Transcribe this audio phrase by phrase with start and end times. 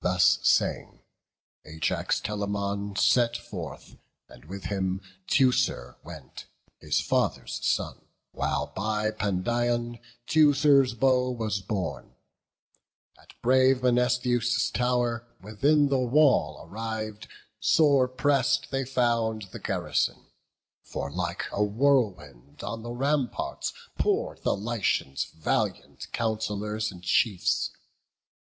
[0.00, 1.02] Thus saying,
[1.66, 3.96] Ajax Telamon set forth,
[4.28, 6.46] And with him Teucer went,
[6.78, 9.98] his father's son, While by Pandion
[10.28, 12.14] Teucer's bow was borne.
[13.20, 17.26] At brave Menestheus' tow'r, within the wall, Arriv'd,
[17.58, 20.26] sore press'd they found the garrison;
[20.84, 27.72] For like a whirlwind on the ramparts pour'd The Lycians' valiant councillors and chiefs.